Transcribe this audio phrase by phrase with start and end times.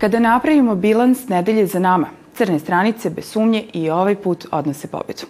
[0.00, 5.26] Kada napravimo bilans nedelje za nama, crne stranice bez sumnje i ovaj put odnose pobedu.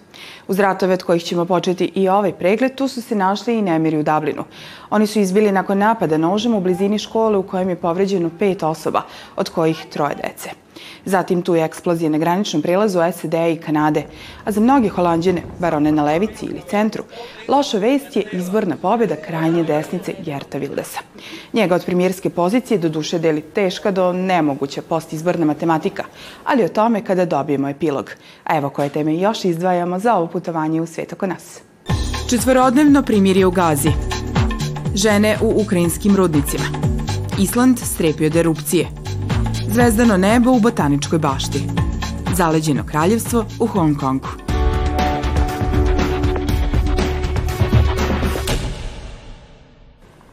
[0.49, 3.99] Uz ratove od kojih ćemo početi i ovaj pregled, tu su se našli i nemiri
[3.99, 4.45] u Dublinu.
[4.91, 9.03] Oni su izbili nakon napada nožem u blizini škole u kojem je povređeno pet osoba,
[9.37, 10.51] od kojih troje dece.
[11.05, 14.05] Zatim tu je eksplozija na graničnom prelazu SAD i Kanade.
[14.45, 17.05] A za mnoge holandjene, bar one na levici ili centru,
[17.49, 21.01] loša vest je izborna pobjeda krajnje desnice Gerta Wildesa.
[21.53, 26.05] Njega od premijerske pozicije do duše deli teška do nemoguća postizborna matematika,
[26.45, 28.11] ali o tome kada dobijemo epilog.
[28.45, 31.61] A evo koje teme još izdvajamo za ovo putovanje u svet oko nas.
[32.31, 33.91] Četvorodnevno primirje u Gazi.
[34.95, 36.65] Žene u ukrajinskim rudnicima.
[37.39, 38.89] Island strepi od erupcije–
[39.73, 41.63] Zvezdano nebo u Botaničkoj bašti.
[42.37, 44.29] Zaleđeno kraljevstvo u Hong Kongu.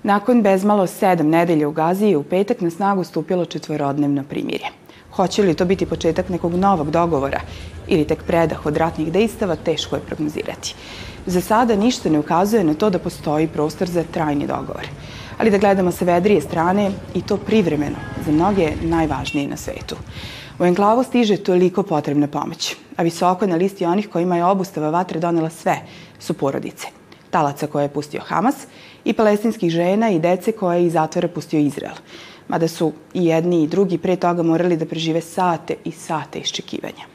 [0.03, 4.69] Nakon bezmalo sedam nedelja u Gazi je u petak na snagu stupilo četvorodnevno primirje.
[5.11, 7.41] Hoće li to biti početak nekog novog dogovora
[7.87, 10.75] ili tek predah od ratnih dejstava, teško je prognozirati.
[11.25, 14.87] Za sada ništa ne ukazuje na to da postoji prostor za trajni dogovor
[15.37, 19.95] ali da gledamo sa vedrije strane i to privremeno, za mnoge najvažnije na svetu.
[20.59, 25.19] U enklavu stiže toliko potrebna pomoć, a visoko na listi onih kojima je obustava vatre
[25.19, 25.77] donela sve
[26.19, 26.87] su porodice.
[27.29, 28.55] Talaca koje je pustio Hamas
[29.05, 31.95] i palestinskih žena i dece koje je iz zatvora pustio Izrael.
[32.47, 37.05] Mada su i jedni i drugi pre toga morali da prežive sate i sate iščekivanja.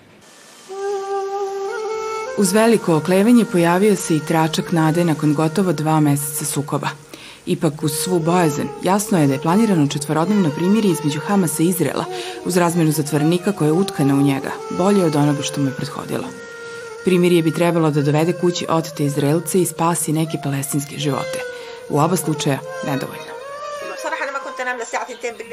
[2.39, 6.89] Uz veliko oklevanje pojavio se i tračak nade nakon gotovo dva meseca sukoba–
[7.47, 12.05] Ipak, uz svu bojazan, jasno je da je planirano četvorodnevno primirje između Hamasa i Izrela
[12.45, 16.25] uz razmenu zatvorenika koja je utkana u njega, bolje od onoga što mu je prethodilo.
[17.05, 21.39] Primirje bi trebalo da dovede kući otete Izraelce i spasi neke palestinske živote.
[21.89, 23.32] U oba slučaja nedovoljno.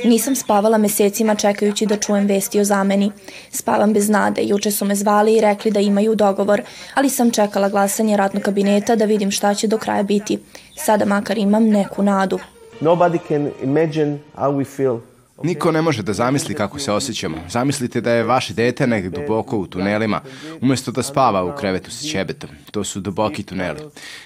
[0.03, 3.11] Nisam spavala mesecima čekajući da čujem vesti o zameni.
[3.51, 4.41] Spavam bez nade.
[4.43, 6.61] Juče su me zvali i rekli da imaju dogovor,
[6.93, 10.39] ali sam čekala glasanje ratnog kabineta da vidim šta će do kraja biti.
[10.75, 12.39] Sada makar imam neku nadu.
[12.81, 14.99] Nobody can imagine how we feel
[15.43, 17.37] Niko ne može da zamisli kako se osjećamo.
[17.49, 20.21] Zamislite da je vaše dete negde duboko u tunelima,
[20.61, 22.49] umesto da spava u krevetu sa ćebetom.
[22.71, 23.79] To su duboki tuneli.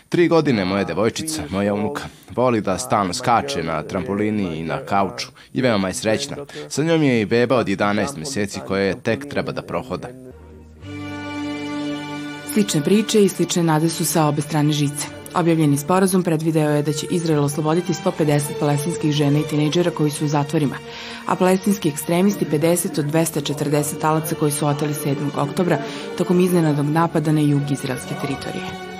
[0.10, 2.04] Tri godine moja devojčica, moja unuka,
[2.36, 6.38] voli da stalno skače na trampolini i na kauču i veoma je srećna.
[6.70, 10.08] Sa njom je i beba od 11 meseci koja je tek treba da prohoda.
[12.54, 15.23] Slične priče i slične nade su sa obe strane žice.
[15.36, 20.26] Objavljeni sporazum predvideo je da će Izrael osloboditi 150 palestinskih žena i tinejdžera koji su
[20.26, 20.76] u zatvorima,
[21.26, 25.16] a palestinski ekstremisti 50 od 240 talaca koji su oteli 7.
[25.38, 25.78] oktobra
[26.18, 28.93] tokom iznenadnog napada na jug izraelske teritorije.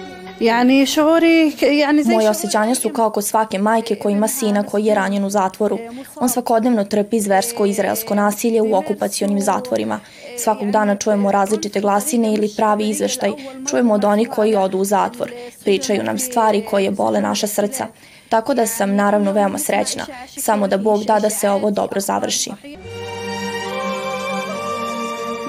[2.14, 5.78] Moje osjećanja su kao kod svake majke koja ima sina koji je ranjen u zatvoru.
[6.16, 10.00] On svakodnevno trpi zversko izraelsko nasilje u okupacionim zatvorima.
[10.38, 13.32] Svakog dana čujemo različite glasine ili pravi izveštaj.
[13.70, 15.32] Čujemo od onih koji odu u zatvor.
[15.64, 17.88] Pričaju nam stvari koje bole naša srca.
[18.30, 20.06] Tako da sam naravno veoma srećna.
[20.38, 22.52] Samo da Bog da da se ovo dobro završi.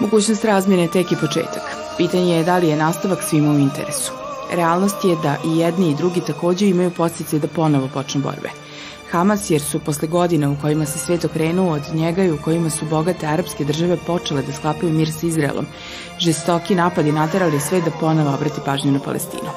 [0.00, 1.76] Mogućnost razmjene tek i početak.
[1.96, 4.23] Pitanje je da li je nastavak svima u interesu.
[4.52, 8.50] Realnost je da i jedni i drugi takođe imaju postice da ponovo počnu borbe.
[9.10, 12.70] Hamas jer su posle godina u kojima se svet okrenuo od njega i u kojima
[12.70, 15.66] su bogate arapske države počele da sklapaju mir sa Izraelom,
[16.18, 19.50] žestoki napadi naterali sve da ponovo obrati pažnju na Palestinu.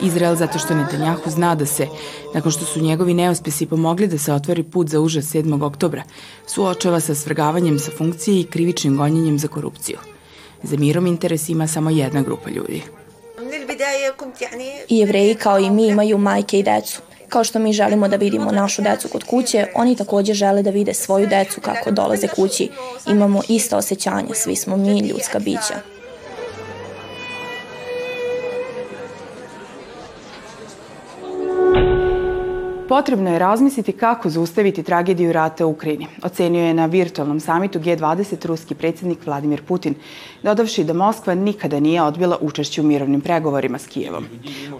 [0.00, 1.88] Izrael zato što Netanjahu zna da se,
[2.34, 5.64] nakon što su njegovi neospesi pomogli da se otvori put za užas 7.
[5.64, 6.02] oktobra,
[6.46, 9.98] suočava sa svrgavanjem sa funkcije i krivičnim gonjenjem za korupciju.
[10.62, 12.82] Za mirom interes ima samo jedna grupa ljudi–
[14.88, 17.00] I jevreji kao i mi imaju majke i decu.
[17.28, 20.94] Kao što mi želimo da vidimo našu decu kod kuće, oni takođe žele da vide
[20.94, 22.68] svoju decu kako dolaze kući.
[23.06, 25.95] Imamo ista osjećanja, svi smo mi ljudska bića.
[32.88, 38.46] Potrebno je razmisliti kako zaustaviti tragediju rata u Ukrajini, ocenio je na virtualnom samitu G20
[38.46, 39.94] ruski predsjednik Vladimir Putin,
[40.42, 44.26] dodavši da Moskva nikada nije odbila učešće u mirovnim pregovorima s Kijevom.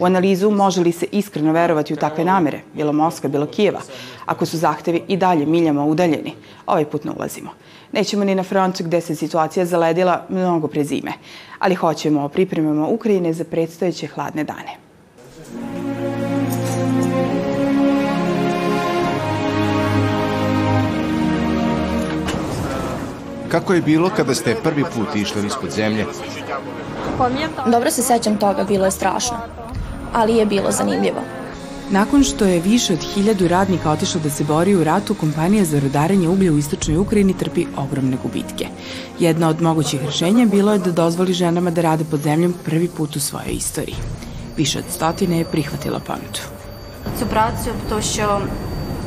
[0.01, 3.81] U analizu može li se iskreno verovati u takve namere, bilo Moskva, bilo Kijeva,
[4.27, 6.35] ako su zahtevi i dalje miljama udaljeni,
[6.67, 7.51] ovaj put ne ulazimo.
[7.93, 11.13] Nećemo ni na frontu gde se situacija zaledila mnogo pre zime,
[11.59, 14.87] ali hoćemo o pripremama Ukrajine za predstojeće hladne dane.
[23.57, 26.07] Kako je bilo kada ste prvi put išli ispod zemlje?
[27.67, 29.37] Dobro se sećam toga, bilo je strašno.
[30.13, 31.21] Ali je bilo zanimljivo.
[31.91, 35.81] Nakon što je više od hiljadu radnika otišlo da se bori u ratu, kompanija za
[35.81, 38.67] rodarenje uglja u istočnoj Ukrajini trpi ogromne gubitke.
[39.19, 43.17] Jedna od mogućih rešenja bilo je da dozvoli ženama da rade pod zemljom prvi put
[43.17, 43.97] u svojoj istoriji.
[44.57, 46.41] Više od stotine je prihvatila ponudu.
[47.19, 48.41] Цю працю, то що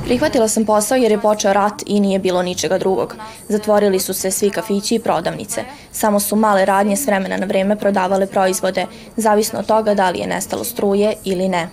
[0.09, 3.15] Prihvatila sam posao jer je počeo rat i nije bilo ničega drugog.
[3.49, 5.63] Zatvorili su se svi kafići i prodavnice.
[5.91, 8.85] Samo su male radnje s vremena na vreme prodavale proizvode,
[9.17, 11.69] zavisno od toga da li je nestalo struje ili ne.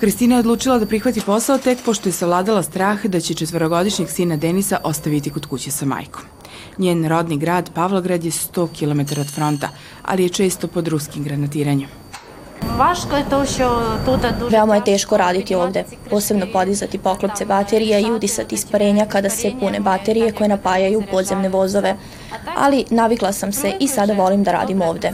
[0.00, 4.36] Kristina je odlučila da prihvati posao tek pošto je savladala strah da će četvorogodišnjeg sina
[4.36, 6.22] Denisa ostaviti kod kuće sa majkom.
[6.78, 9.68] Njen rodni grad Pavlograd je 100 km od fronta,
[10.04, 12.07] ali je često pod ruskim granatiranjem.
[12.78, 14.56] Vaško je to što tuda duže...
[14.56, 19.80] Veoma je teško raditi ovde, posebno podizati poklopce baterija i udisati isparenja kada se pune
[19.80, 21.96] baterije koje napajaju podzemne vozove.
[22.56, 25.12] Ali navikla sam se i sada volim da radim ovde.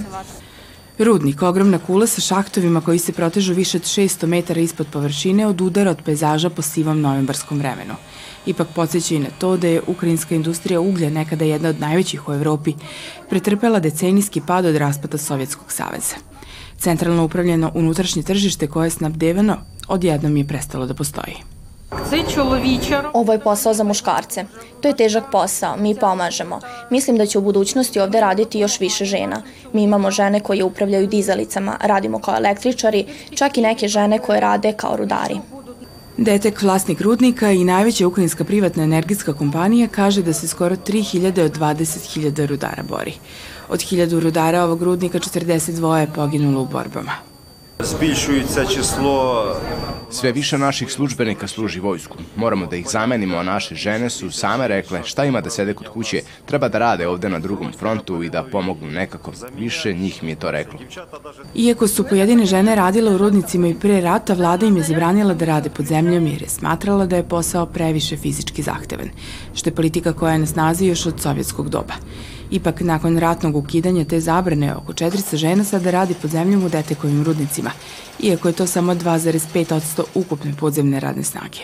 [0.99, 5.61] Rudnik, ogromna kula sa šahtovima koji se protežu više od 600 metara ispod površine od
[5.61, 7.95] udara od pejzaža po sivom novembarskom vremenu.
[8.47, 12.33] Ipak podsjeća i na to da je ukrajinska industrija uglja nekada jedna od najvećih u
[12.33, 12.75] Evropi,
[13.31, 16.34] pretrpela decenijski pad od raspada Sovjetskog saveza.
[16.85, 19.57] Centralno upravljeno unutrašnje tržište koje je snabdevano
[19.89, 21.37] odjednom je prestalo da postoji.
[23.13, 24.45] Ovo je posao za muškarce.
[24.81, 26.61] To je težak posao, mi pomažemo.
[26.91, 29.43] Mislim da će u budućnosti ovde raditi još više žena.
[29.73, 34.73] Mi imamo žene koje upravljaju dizalicama, radimo kao električari, čak i neke žene koje rade
[34.73, 35.39] kao rudari.
[36.17, 41.59] Detek, vlasnik rudnika i najveća ukrajinska privatna energetska kompanija kaže da se skoro 3000 od
[41.59, 43.15] 20.000 rudara bori.
[43.69, 47.13] Od 1000 rudara ovog rudnika 42 je poginulo u borbama.
[47.79, 49.45] Zbišujuća čislo
[50.11, 52.17] Sve više naših službenika služi vojsku.
[52.37, 55.89] Moramo da ih zamenimo, a naše žene su same rekle šta ima da sede kod
[55.89, 59.33] kuće, treba da rade ovde na drugom frontu i da pomognu nekako.
[59.59, 60.79] Više njih mi je to reklo.
[61.55, 65.45] Iako su pojedine žene radile u rudnicima i pre rata, vlada im je zabranila da
[65.45, 69.11] rade pod zemljom jer je smatrala da je posao previše fizički zahtevan,
[69.55, 71.95] što je politika koja je na snazi još od sovjetskog doba.
[72.51, 77.25] Ipak, nakon ratnog ukidanja te zabrane, oko 400 žena sada radi pod zemljom u detekovim
[77.25, 77.71] rudnicima,
[78.21, 81.59] iako je to samo 2,5% ukupne podzemne radne snage.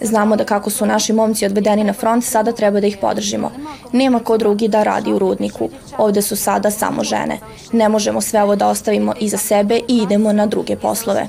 [0.00, 3.50] Znamo da kako su naši momci odvedeni na front, sada treba da ih podržimo.
[3.92, 5.68] Nema ko drugi da radi u rudniku.
[5.98, 7.38] Ovde su sada samo žene.
[7.72, 11.28] Ne možemo sve ovo da ostavimo iza sebe i idemo na druge poslove.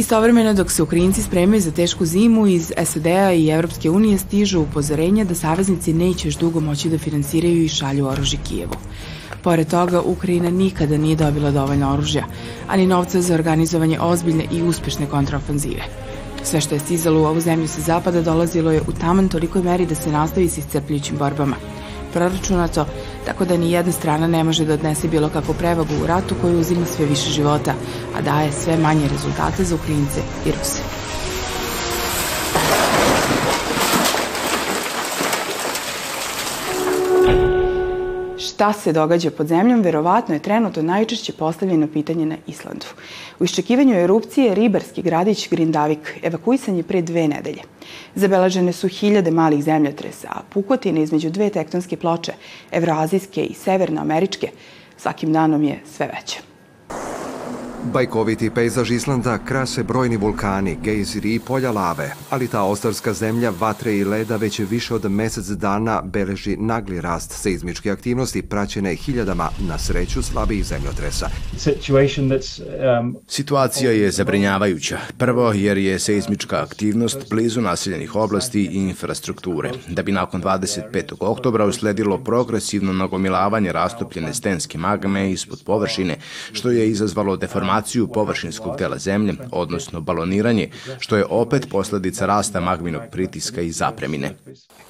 [0.00, 5.24] Istovremeno dok se Ukrajinci spremaju za tešku zimu, iz SAD-a i Evropske unije stižu upozorenja
[5.24, 8.72] da saveznici neće još dugo moći da finansiraju i šalju oružje Kijevu.
[9.42, 12.24] Pored toga, Ukrajina nikada nije dobila dovoljno oružja,
[12.68, 15.82] ani novca za organizovanje ozbiljne i uspešne kontraofanzive.
[16.42, 19.86] Sve što je stizalo u ovu zemlju sa zapada dolazilo je u taman tolikoj meri
[19.86, 21.56] da se nastavi s iscrpljujućim borbama.
[22.12, 22.86] Proračunato,
[23.26, 26.56] tako da ni jedna strana ne može da odnese bilo kakvu prevagu u ratu koji
[26.56, 27.74] uzima sve više života,
[28.16, 30.99] a daje sve manje rezultate za Ukrajince i Ruse.
[38.60, 42.86] Šta se događa pod zemljom, verovatno je trenutno najčešće postavljeno pitanje na Islandu.
[43.38, 47.62] U iščekivanju erupcije ribarski gradić Grindavik evakuisan je pre dve nedelje.
[48.14, 52.32] Zabeležene su hiljade malih zemljotresa, a pukotine između dve tektonske ploče,
[52.72, 54.50] evroazijske i severnoameričke,
[54.96, 56.49] svakim danom je sve veća.
[57.84, 63.96] Bajkoviti pejzaž Islanda krase brojni vulkani, gejziri i polja lave, ali ta ostarska zemlja vatre
[63.96, 69.78] i leda već više od mesec dana beleži nagli rast seizmičke aktivnosti praćene hiljadama na
[69.78, 71.28] sreću slabijih zemljotresa.
[73.00, 74.98] Um, Situacija je zabrinjavajuća.
[75.18, 81.14] Prvo jer je seizmička aktivnost blizu naseljenih oblasti i infrastrukture, da bi nakon 25.
[81.20, 86.16] oktobra usledilo progresivno nagomilavanje rastopljene stenske magme ispod površine,
[86.52, 92.60] što je izazvalo deformaciju deformaciju površinskog dela zemlje, odnosno baloniranje, što je opet posledica rasta
[92.60, 94.34] magminog pritiska i zapremine.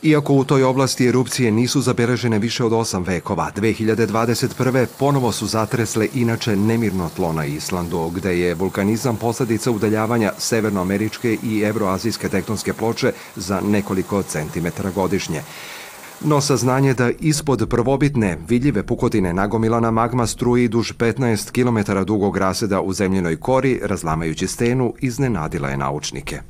[0.03, 4.87] Iako u toj oblasti erupcije nisu zabeležene više od 8 vekova, 2021.
[4.99, 11.61] ponovo su zatresle inače nemirno tlo na Islandu, gde je vulkanizam posledica udaljavanja severnoameričke i
[11.61, 15.43] evroazijske tektonske ploče za nekoliko centimetara godišnje.
[16.25, 22.81] No saznanje da ispod prvobitne vidljive pukotine nagomilana magma struji duž 15 km dugog raseda
[22.81, 26.41] u zemljenoj kori, razlamajući stenu, iznenadila je naučnike.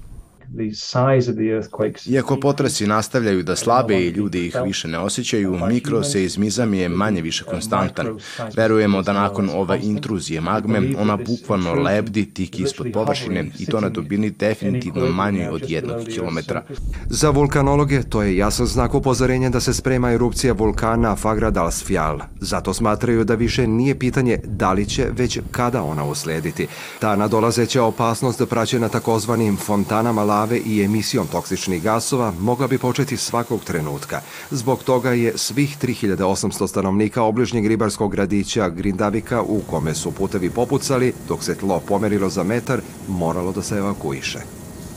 [2.06, 7.44] Iako potresi nastavljaju da slabe i ljudi ih više ne osjećaju, mikroseizmizam je manje više
[7.44, 8.18] konstantan.
[8.56, 13.88] Verujemo da nakon ove intruzije magme ona bukvalno lebdi tik ispod površine i to na
[13.88, 16.62] dubini definitivno manjoj od jednog kilometra.
[17.06, 22.20] Za vulkanologe to je jasan znak upozorenja da se sprema erupcija vulkana Fagra Dalsfjall.
[22.40, 26.66] Zato smatraju da više nije pitanje da li će, već kada ona uslediti.
[26.98, 33.64] Ta nadolazeća opasnost praćena takozvanim fontanama lave i emisijom toksičnih gasova mogla bi početi svakog
[33.64, 34.20] trenutka.
[34.50, 41.12] Zbog toga je svih 3800 stanovnika obližnjeg ribarskog gradića Grindavika u kome su putevi popucali,
[41.28, 44.38] dok se tlo pomerilo za metar, moralo da se evakuiše.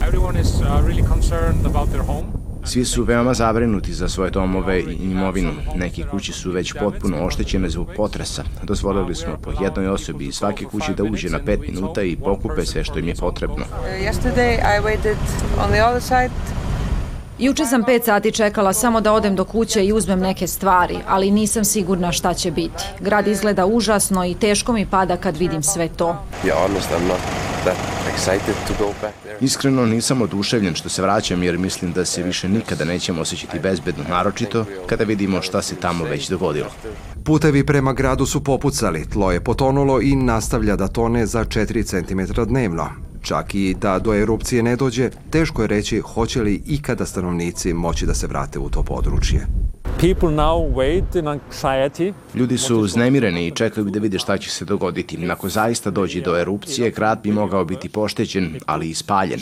[0.02, 2.52] Everyone is uh, really concerned about their home.
[2.65, 5.51] Svi su veoma zabrinuti za svoje domove i imovinu.
[5.75, 8.43] Neki kući su već potpuno oštećene zbog potresa.
[8.63, 12.65] Dozvolili smo po jednoj osobi iz svake kuće da uđe na pet minuta i pokupe
[12.65, 13.65] sve što im je potrebno.
[17.39, 21.32] Juče sam pet sati čekala samo da odem do kuće i uzmem neke stvari, ali
[21.32, 22.84] nisam sigurna šta će biti.
[23.00, 26.17] Grad izgleda užasno i teško mi pada kad vidim sve to.
[29.41, 34.03] Iskreno nisam oduševljen što se vraćam jer mislim da se više nikada nećemo osjećati bezbedno,
[34.10, 36.70] naročito kada vidimo šta se tamo već dogodilo.
[37.24, 42.41] Putevi prema gradu su popucali, tlo je potonulo i nastavlja da tone za 4 cm
[42.43, 42.89] dnevno.
[43.22, 48.05] Čak i da do erupcije ne dođe, teško je reći hoće li ikada stanovnici moći
[48.05, 49.48] da se vrate u to područje.
[52.36, 55.27] Ljudi su uznemireni i čekaju da vide šta će se dogoditi.
[55.31, 59.39] Ako zaista dođe do erupcije, grad bi mogao biti poštećen, ali i spaljen.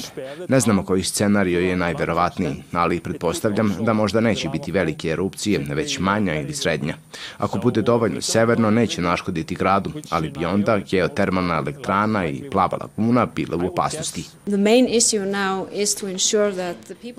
[0.48, 6.00] Ne znamo koji scenario je najverovatniji, ali pretpostavljam da možda neće biti velike erupcije, već
[6.00, 6.96] manja ili srednja.
[7.38, 13.26] Ako bude dovoljno severno, neće naškoditi gradu, ali bi onda geotermalna elektrana i plava laguna
[13.26, 14.26] bile u opasnosti.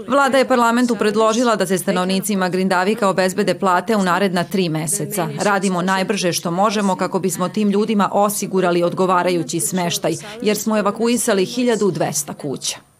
[0.08, 5.28] Vlada je parlamentu predložila da se stanovnicima Grindavika obezbede plate u naredna tri meseca.
[5.40, 12.34] Radimo najbrže što možemo kako bismo tim ljudima osigurali odgovarajući smeštaj, jer smo evakuisali 1200
[12.34, 12.91] kuća.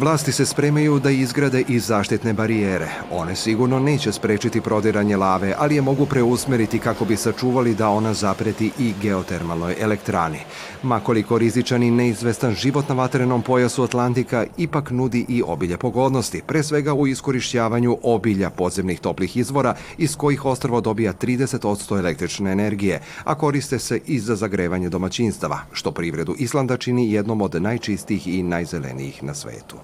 [0.00, 2.88] Vlasti se spremaju da izgrade i zaštitne barijere.
[3.10, 8.14] One sigurno neće sprečiti prodiranje lave, ali je mogu preusmeriti kako bi sačuvali da ona
[8.14, 10.38] zapreti i geotermalnoj elektrani.
[10.82, 16.62] Makoliko rizičan i neizvestan život na vatrenom pojasu Atlantika ipak nudi i obilje pogodnosti, pre
[16.62, 23.34] svega u iskorišćavanju obilja podzemnih toplih izvora iz kojih ostrvo dobija 30% električne energije, a
[23.34, 29.22] koriste se i za zagrevanje domaćinstava, što privredu Islanda čini jednom od najčistijih i najzelenijih
[29.22, 29.83] na svetu.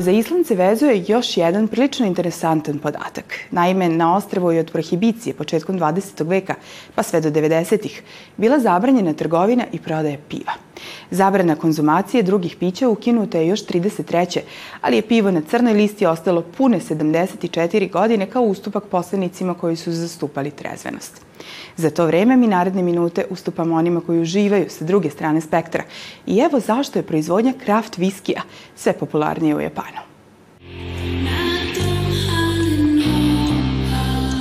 [0.00, 3.38] Za Islance vezuje još jedan prilično interesantan podatak.
[3.50, 6.28] Naime, na ostravo je od prohibicije početkom 20.
[6.28, 6.54] veka
[6.94, 8.00] pa sve do 90.
[8.36, 10.52] bila zabranjena trgovina i prodaja piva.
[11.10, 14.40] Zabrana konzumacije drugih pića ukinuta je još 33.
[14.80, 19.92] ali je pivo na crnoj listi ostalo pune 74 godine kao ustupak poslenicima koji su
[19.92, 21.20] zastupali trezvenost.
[21.76, 25.84] Za to vreme mi naredne minute ustupamo onima koji uživaju sa druge strane spektra.
[26.26, 28.42] I evo zašto je proizvodnja kraft viskija
[28.76, 29.98] sve popularnije u Japanu.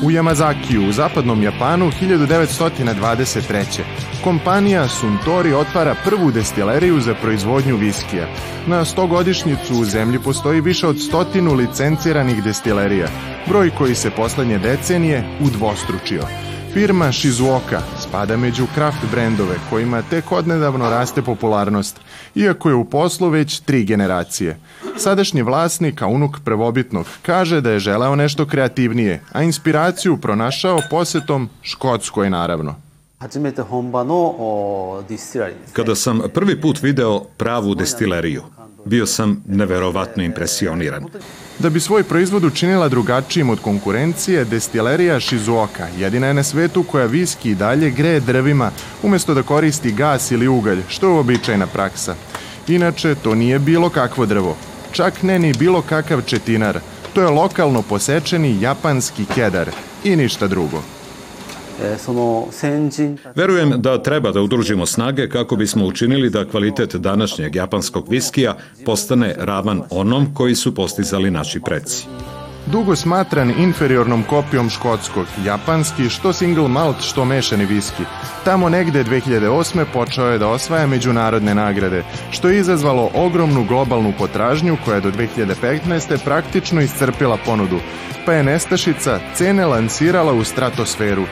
[0.04, 4.09] U Yamazakiju, u zapadnom Japanu, 1923.
[4.24, 8.28] kompanija Suntory otvara prvu destileriju za proizvodnju viskija.
[8.68, 13.08] Na stogodišnjicu u zemlji postoji više od stotinu licenciranih destilerija,
[13.48, 16.24] broj koji se poslednje decenije udvostručio.
[16.74, 22.00] Firma Shizuoka spada među kraft brendove kojima tek odnedavno raste popularnost,
[22.36, 24.58] iako je u poslu već tri generacije.
[24.98, 31.50] Sadašnji vlasnik, a unuk prvobitnog, kaže da je želeo nešto kreativnije, a inspiraciju pronašao posetom
[31.62, 32.89] Škotskoj naravno.
[35.74, 38.44] Kada sam prvi put video pravu destileriju,
[38.86, 41.06] bio sam neverovatno impresioniran.
[41.60, 47.06] Da bi svoj proizvod učinila drugačijim od konkurencije, destilerija Shizuoka jedina je na svetu koja
[47.06, 48.72] viski i dalje greje drvima
[49.04, 52.16] umesto da koristi gas ili ugalj, što je uobičajna praksa.
[52.68, 54.56] Inače, to nije bilo kakvo drvo,
[54.92, 56.80] čak ne ni bilo kakav četinar.
[57.14, 59.70] To je lokalno posečeni japanski kedar
[60.04, 60.82] i ništa drugo.
[63.36, 69.36] Verujem da treba da udružimo snage kako bismo učinili da kvalitet današnjeg japanskog viskija postane
[69.38, 72.06] ravan onom koji su postizali naši preci.
[72.72, 78.04] Dugo smatran inferiornom kopijom škotskog, japanski, što single malt, što mešani viski.
[78.46, 79.86] Tamo negde 2008.
[79.94, 85.12] počeo je da osvaja međunarodne nagrade, što je izazvalo ogromnu globalnu potražnju koja je do
[85.12, 86.18] 2015.
[86.26, 87.80] praktično iscrpila ponudu,
[88.26, 91.26] pa je Nestašica cene lansirala u stratosferu,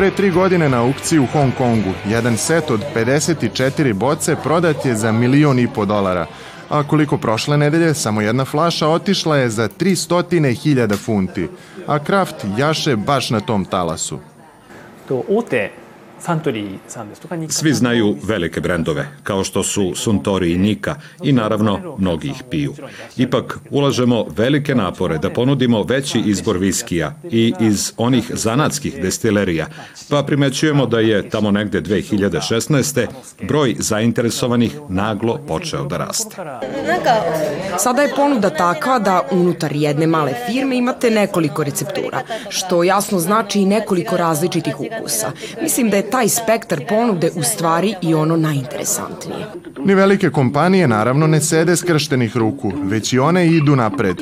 [0.00, 1.92] Pre tri godine na aukciji u Hong Kongu.
[2.08, 6.26] Jedan set od 54 boce prodat je za milion i po dolara,
[6.68, 11.48] a koliko prošle nedelje, samo jedna flaša otišla je za 300.000 funti,
[11.86, 14.18] a Kraft jaše baš na tom talasu.
[15.08, 15.79] 大手
[17.48, 22.74] Svi znaju velike brendove, kao što su Suntory i Nika i naravno mnogi ih piju.
[23.16, 29.66] Ipak ulažemo velike napore da ponudimo veći izbor viskija i iz onih zanatskih destilerija,
[30.08, 33.06] pa primećujemo da je tamo negde 2016.
[33.42, 36.36] broj zainteresovanih naglo počeo da raste.
[37.78, 43.60] Sada je ponuda takva da unutar jedne male firme imate nekoliko receptura, što jasno znači
[43.60, 45.32] i nekoliko različitih ukusa.
[45.62, 49.46] Mislim da je taj spektar ponude u stvari i ono najinteresantnije.
[49.84, 54.16] Ni velike kompanije naravno ne sede skrštenih ruku, već i one idu napred.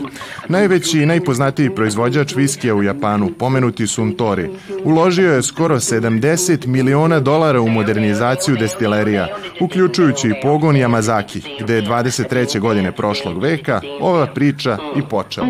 [0.48, 4.48] Najveći i najpoznatiji proizvođač viskija u Japanu, pomenuti Suntory,
[4.84, 9.28] uložio je skoro 70 miliona dolara u modernizaciju destilerija,
[9.60, 12.60] uključujući i pogon Yamazaki, gde je 23.
[12.60, 15.46] godine prošlog veka ova priča i počela.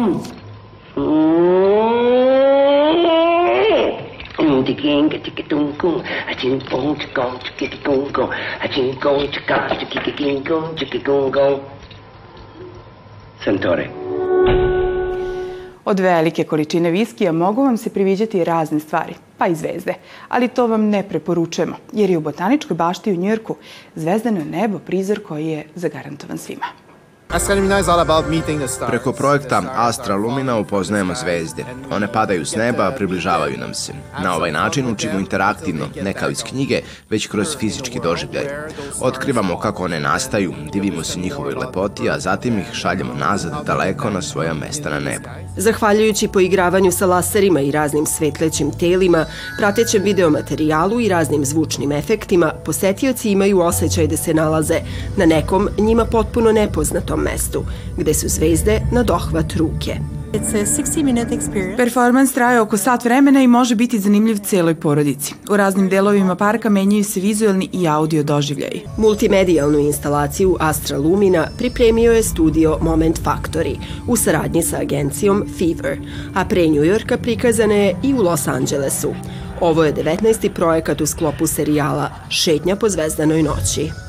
[13.44, 13.88] Santore.
[15.84, 19.94] Od velike količine viskija mogu vam se priviđati razne stvari, pa i zvezde.
[20.28, 23.56] Ali to vam ne preporučujemo, jer je u botaničkoj bašti u Njujorku
[23.94, 26.87] zvezdano nebo prizor koji je zagarantovan svima.
[28.88, 31.64] Preko projekta Astra Lumina upoznajemo zvezde.
[31.90, 33.92] One padaju s neba, približavaju nam se.
[34.22, 36.80] Na ovaj način učimo interaktivno, ne kao iz knjige,
[37.10, 38.44] već kroz fizički doživljaj.
[39.00, 44.22] Otkrivamo kako one nastaju, divimo se njihovoj lepoti, a zatim ih šaljemo nazad daleko na
[44.22, 45.28] svoja mesta na nebu.
[45.58, 49.26] Zahvaljujući poigravanju sa laserima i raznim svetlećim telima,
[49.58, 54.80] pratećem videomaterijalu i raznim zvučnim efektima, posetioci imaju osjećaj da se nalaze
[55.16, 57.64] na nekom njima potpuno nepoznatom mestu,
[57.96, 60.17] gde su zvezde na dohvat ruke.
[61.76, 65.34] Performans traje oko sat vremena i može biti zanimljiv celoj porodici.
[65.50, 68.82] U raznim delovima parka menjaju se vizualni i audio doživljaji.
[68.96, 75.98] Multimedijalnu instalaciju Astra Lumina pripremio je studio Moment Factory u saradnji sa agencijom Fever,
[76.34, 79.14] a pre New Yorka prikazana je i u Los Angelesu.
[79.60, 80.50] Ovo je 19.
[80.54, 84.07] projekat u sklopu serijala Šetnja po zvezdanoj noći.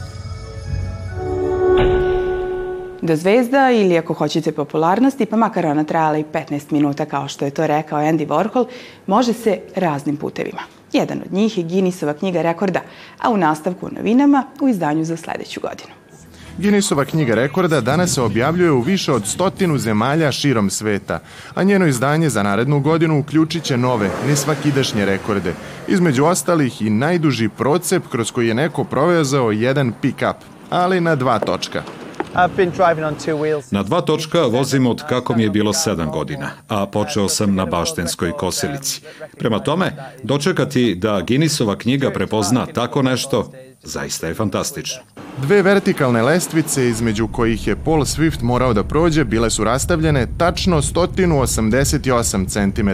[3.09, 7.45] Do zvezda ili ako hoćete popularnosti, pa makar ona trajala i 15 minuta kao što
[7.45, 8.65] je to rekao Andy Warhol,
[9.07, 10.61] može se raznim putevima.
[10.93, 12.81] Jedan od njih je Guinnessova knjiga rekorda,
[13.19, 15.89] a u nastavku o novinama u izdanju za sledeću godinu.
[16.57, 21.19] Guinnessova knjiga rekorda danas se objavljuje u više od stotinu zemalja širom sveta,
[21.55, 25.53] a njeno izdanje za narednu godinu uključit će nove, nesvakidašnje rekorde,
[25.87, 30.35] između ostalih i najduži procep kroz koji je neko provezao jedan pick-up,
[30.69, 31.83] ali na dva točka.
[33.71, 37.65] Na dva točka vozim od kako mi je bilo sedam godina, a počeo sam na
[37.65, 39.01] baštenskoj kosilici.
[39.37, 39.91] Prema tome,
[40.23, 43.51] dočekati da Guinnessova knjiga prepozna tako nešto,
[43.83, 45.01] zaista je fantastično.
[45.41, 50.81] Dve vertikalne lestvice između kojih je Paul Swift morao da prođe bile su rastavljene tačno
[50.81, 52.89] 188 cm,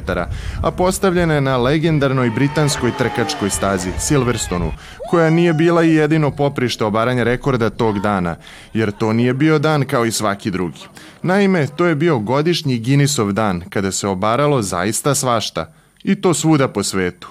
[0.63, 4.71] a postavljene na legendarnoj britanskoj trkačkoj stazi Silverstonu,
[5.09, 8.35] koja nije bila i jedino poprište obaranja rekorda tog dana,
[8.73, 10.81] jer to nije bio dan kao i svaki drugi.
[11.21, 16.67] Naime, to je bio godišnji Guinnessov dan, kada se obaralo zaista svašta, i to svuda
[16.67, 17.27] po svetu.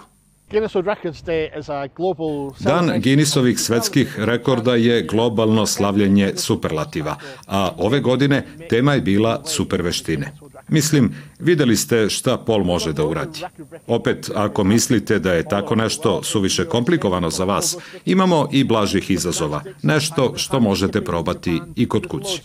[2.60, 10.32] Dan Guinnessovih svetskih rekorda je globalno slavljenje superlativa, a ove godine tema je bila superveštine.
[10.68, 13.40] Mislim, videli ste šta Pol može da uradi.
[13.86, 19.62] Opet, ako mislite da je tako nešto suviše komplikovano za vas, imamo i blažih izazova,
[19.82, 22.42] nešto što možete probati i kod kući.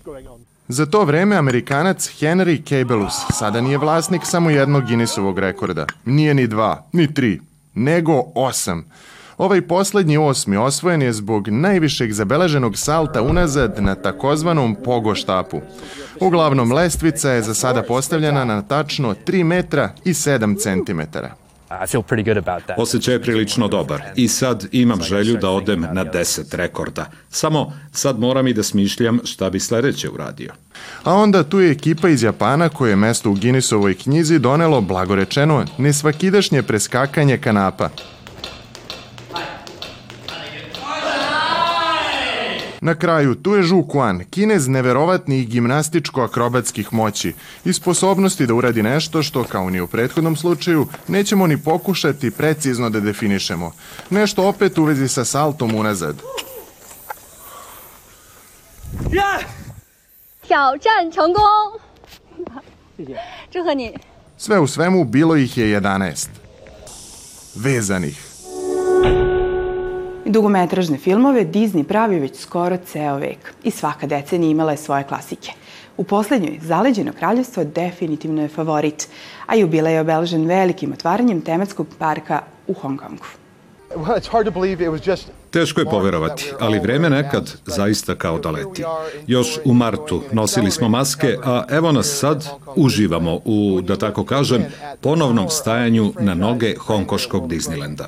[0.67, 5.85] Za to vreme Amerikanac Henry Cabelus sada nije vlasnik samo jednog Guinnessovog rekorda.
[6.05, 7.39] Nije ni dva, ni tri,
[7.73, 8.85] nego osam.
[9.37, 15.61] Ovaj poslednji osmi osvojen je zbog najvišeg zabeleženog salta unazad na takozvanom pogo štapu.
[16.19, 21.35] Uglavnom, lestvica je za sada postavljena na tačno 3 metra i 7 centimetara.
[22.77, 27.05] Osećaj je prilično dobar i sad imam želju da odem na 10 rekorda.
[27.29, 30.53] Samo sad moram i da smišljam šta bi sledeće uradio.
[31.03, 35.65] A onda tu je ekipa iz Japana koje je mesto u Guinnessovoj knjizi donelo, blagorečeno,
[35.77, 37.89] nesvakidašnje preskakanje kanapa.
[42.81, 47.33] Na kraju, tu je Zhu Quan, kinez neverovatnih gimnastičko-akrobatskih moći
[47.65, 52.89] i sposobnosti da uradi nešto što, kao ni u prethodnom slučaju, nećemo ni pokušati precizno
[52.89, 53.71] da definišemo.
[54.09, 56.21] Nešto opet u vezi sa saltom unazad.
[60.48, 61.42] 挑战成功！
[62.96, 63.18] 谢谢，
[63.50, 63.94] 祝贺你。
[64.36, 66.28] Sve u svemu, bilo ih je 11.
[67.54, 68.18] Vezanih.
[70.26, 75.52] Dugometražne filmove Disney pravi već skoro ceo vek i svaka decenija imala je svoje klasike.
[75.96, 79.08] U poslednjoj, Zaleđeno kraljevstvo definitivno je favorit,
[79.46, 83.24] a jubilej je obeležen velikim otvaranjem tematskog parka u Hong Kongu.
[85.51, 88.83] Teško je poverovati, ali vreme nekad zaista kao da leti.
[89.27, 94.65] Još u martu nosili smo maske, a evo nas sad uživamo u, da tako kažem,
[95.01, 98.05] ponovnom stajanju na noge Hongkoškog Disneylanda.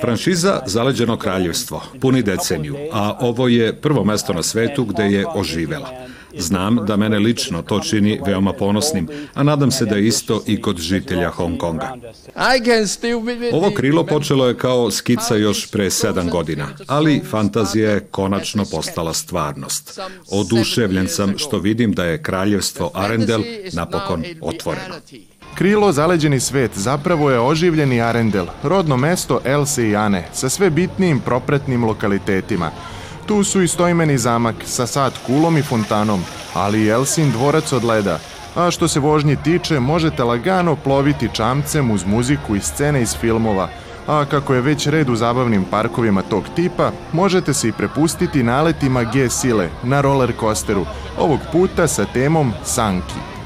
[0.00, 5.88] Franšiza Zaleđeno kraljevstvo puni deceniju, a ovo je prvo mesto na svetu gde je oživela.
[6.36, 10.62] Znam da mene lično to čini veoma ponosnim, a nadam se da je isto i
[10.62, 11.96] kod žitelja Hong Konga.
[13.52, 19.14] Ovo krilo počelo je kao skica još pre sedam godina, ali fantazija je konačno postala
[19.14, 20.00] stvarnost.
[20.30, 24.94] Oduševljen sam što vidim da je kraljevstvo Arendel napokon otvoreno.
[25.54, 31.20] Krilo Zaleđeni svet zapravo je oživljeni Arendel, rodno mesto Else i Ane, sa sve bitnijim
[31.20, 32.70] propretnim lokalitetima.
[33.28, 37.84] Tu su i stojmeni zamak sa sad kulom i fontanom, ali i Elsin dvorac od
[37.84, 38.18] leda,
[38.56, 43.68] a što se vožnje tiče, možete lagano ploviti čamcem uz muziku i scene iz filmova,
[44.06, 49.04] a kako je već red u zabavnim parkovima tog tipa, možete se i prepustiti naletima
[49.04, 50.86] G sile na roller coasteru,
[51.18, 53.37] ovog puta sa temom Sanki.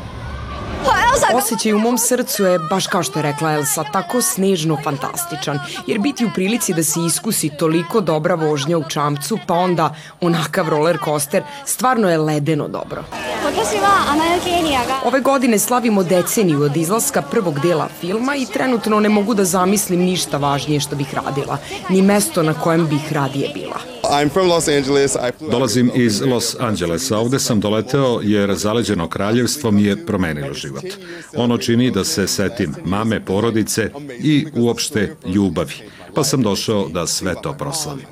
[1.34, 5.98] Osjećaj u mom srcu je, baš kao što je rekla Elsa, tako snežno fantastičan, jer
[5.98, 10.98] biti u prilici da se iskusi toliko dobra vožnja u čamcu, pa onda onakav roller
[11.04, 13.04] coaster, stvarno je ledeno dobro.
[15.04, 20.00] Ove godine slavimo deceniju od izlaska prvog dela filma i trenutno ne mogu da zamislim
[20.00, 23.91] ništa važnije što bih radila, ni mesto na kojem bih radije bila.
[25.50, 27.18] Dolazim iz Los Angelesa.
[27.18, 30.84] Ovde sam doleteo jer zaleđeno kraljevstvo mi je promenilo život.
[31.36, 33.90] Ono čini da se setim mame, porodice
[34.22, 35.74] i uopšte ljubavi.
[36.14, 38.04] Pa sam došao da sve to proslavim.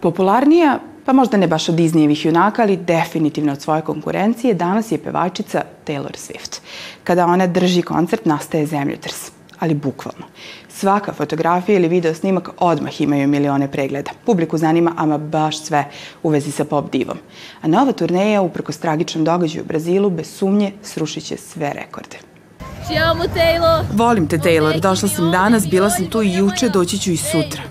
[0.00, 4.98] Popularnija, pa možda ne baš od Disneyevih junaka, ali definitivno od svoje konkurencije, danas je
[4.98, 6.60] pevačica Taylor Swift.
[7.04, 10.26] Kada ona drži koncert, nastaje zemljotrs, ali bukvalno.
[10.68, 14.10] Svaka fotografija ili video snimak odmah imaju milione pregleda.
[14.26, 15.84] Publiku zanima ama baš sve
[16.22, 17.18] u vezi sa pop divom.
[17.62, 22.16] A nova turneja, uprkos tragičnom događaju u Brazilu, bez sumnje srušit će sve rekorde.
[22.88, 23.84] Te amo, Taylor!
[23.92, 24.80] Volim te, Taylor.
[24.80, 27.62] Došla sam danas, bila sam tu i juče, doći ću i sutra.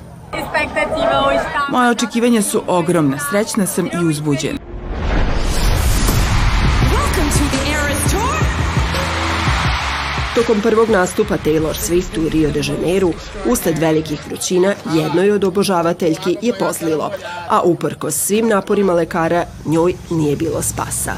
[1.72, 4.59] Moje očekivanja su ogromna, srećna sam i uzbuđena.
[10.36, 13.10] Tokom prvog nastupa Taylor Swift u Rio de Janeiro,
[13.46, 17.12] usled velikih vrućina, jednoj od obožavateljki je pozlilo,
[17.50, 21.14] a uprkos svim naporima lekara, njoj nije bilo spasa.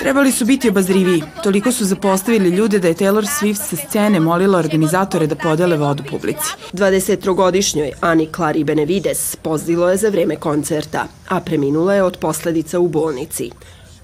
[0.00, 1.22] Trebali su biti obazriviji.
[1.42, 6.02] Toliko su zapostavili ljude da je Taylor Swift sa scene molila organizatore da podele vodu
[6.10, 6.54] publici.
[6.72, 12.88] 23-godišnjoj Ani Clari Benevides pozdilo je za vreme koncerta, a preminula je od posledica u
[12.88, 13.50] bolnici.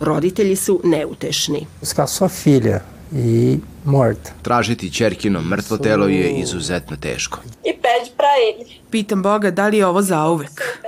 [0.00, 1.66] Roditelji su neutešni.
[1.80, 2.80] Buscar sua filha
[3.14, 4.30] e morta.
[4.42, 7.38] Tražiti čerkino mrtvo telo je izuzetno teško.
[7.64, 8.70] E pede para ele.
[8.90, 10.80] Pitam Boga da li je ovo zauvek.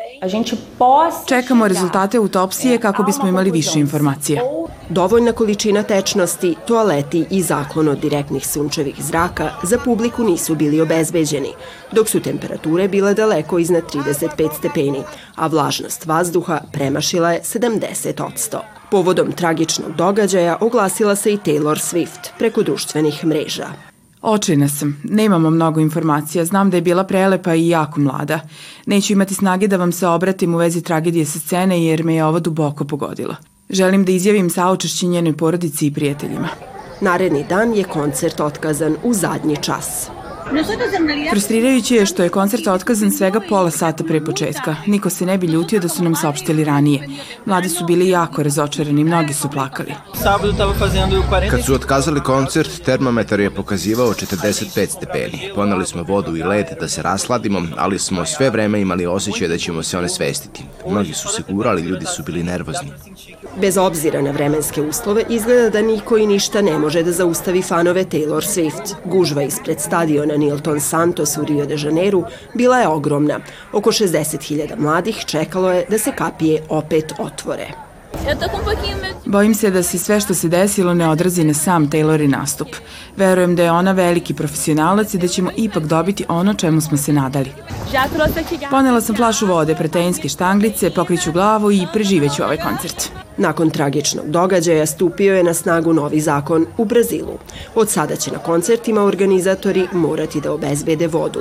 [1.29, 4.43] Čekamo rezultate autopsije kako bismo imali više informacija.
[4.89, 11.53] Dovoljna količina tečnosti, toaleti i zaklon od direktnih sunčevih zraka za publiku nisu bili obezbeđeni,
[11.93, 15.03] dok su temperature bile daleko iznad 35 stepeni,
[15.37, 18.59] a vlažnost vazduha premašila je 70
[18.91, 23.90] Povodom tragičnog događaja oglasila se i Taylor Swift preko društvenih mreža.
[24.23, 25.01] Očajna sam.
[25.05, 26.45] Nemamo mnogo informacija.
[26.45, 28.41] Znam da je bila prelepa i jako mlada.
[28.87, 32.25] Neću imati snage da vam se obratim u vezi tragedije sa scene jer me je
[32.25, 33.35] ovo duboko pogodilo.
[33.71, 36.49] Želim da izjavim saučešće njenoj porodici i prijateljima.
[37.01, 40.11] Naredni dan je koncert otkazan u zadnji čas.
[41.31, 44.77] Frustrirajuće je što je koncert otkazan svega pola sata pre početka.
[44.87, 47.09] Niko se ne bi ljutio da su nam saopštili ranije.
[47.45, 49.95] Mladi su bili jako razočarani, mnogi su plakali.
[51.51, 55.51] Kad su otkazali koncert, termometar je pokazivao 45 stepeni.
[55.55, 59.59] Ponali smo vodu i led da se rasladimo, ali smo sve vreme imali osjećaj da
[59.59, 60.65] ćemo se one svestiti.
[60.87, 62.93] Mnogi su se gurali, ljudi su bili nervozni.
[63.61, 68.05] Bez obzira na vremenske uslove, izgleda da niko i ništa ne može da zaustavi fanove
[68.05, 68.95] Taylor Swift.
[69.05, 72.23] Gužva ispred stadiona Nilton Santos u Rio de Janeiro
[72.55, 73.41] bila je ogromna.
[73.73, 77.90] Oko 60.000 mladih čekalo je da se kapije opet otvore.
[79.27, 82.69] Bojim se da se sve što se desilo ne odrazi na sam Taylor i nastup.
[83.17, 87.13] Verujem da je ona veliki profesionalac i da ćemo ipak dobiti ono čemu smo se
[87.13, 87.53] nadali.
[88.71, 93.11] Ponela sam flašu vode, proteinske štanglice, pokriću glavu i preživeću ovaj koncert.
[93.37, 97.39] Nakon tragičnog događaja stupio je na snagu novi zakon u Brazilu.
[97.75, 101.41] Od sada će na koncertima organizatori morati da obezbede vodu.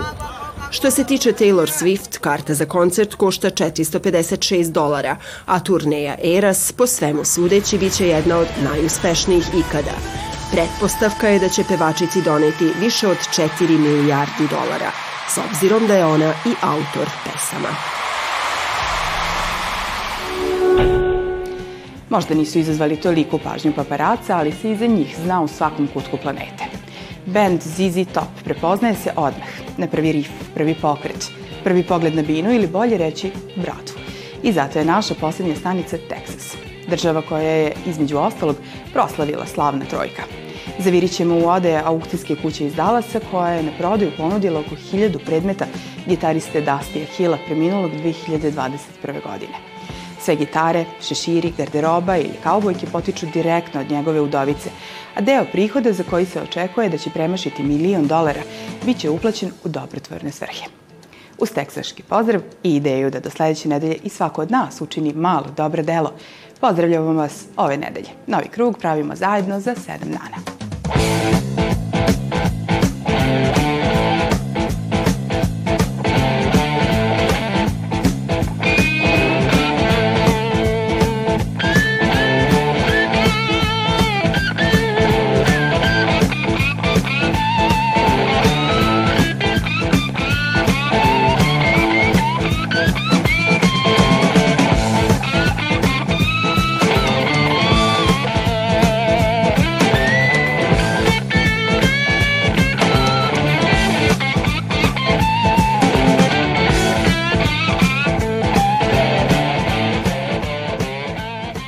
[0.71, 6.87] Što se tiče Taylor Swift, karta za koncert košta 456 dolara, a turneja Eras po
[6.87, 9.95] svemu sudeći biće jedna od najuspešnijih ikada.
[10.51, 14.91] Pretpostavka je da će pevačici doneti više od 4 milijardi dolara,
[15.33, 17.69] s obzirom da je ona i autor pesama.
[22.09, 26.63] Možda nisu izazvali toliko pažnju paparaca, ali se iza njih zna u svakom kutku planete.
[27.25, 31.31] Band ZZ Top prepoznaje se odmah, na prvi rif, prvi pokret,
[31.63, 33.93] prvi pogled na binu ili bolje reći bradu.
[34.43, 36.55] I zato je naša poslednja stanica Texas,
[36.89, 38.55] država koja je, između ostalog,
[38.93, 40.23] proslavila slavna trojka.
[40.79, 45.19] Zavirit ćemo u ode aukcijske kuće iz Dallasa koja je na prodaju ponudila oko hiljadu
[45.25, 45.65] predmeta
[46.05, 48.79] gitariste Dustija Hilla preminulog 2021.
[49.03, 49.53] godine.
[50.21, 54.69] Sve gitare, šeširi, garderoba ili kaubojke potiču direktno od njegove udovice,
[55.19, 58.41] a deo prihoda za koji se očekuje da će premašiti milion dolara
[58.85, 60.65] biće uplaćen u dobrotvorne svrhe.
[61.37, 65.45] Uz teksaški pozdrav i ideju da do sledeće nedelje i svako od nas učini malo
[65.57, 66.13] dobro delo,
[66.61, 68.09] pozdravljamo vas ove nedelje.
[68.27, 71.68] Novi krug pravimo zajedno za 7 dana.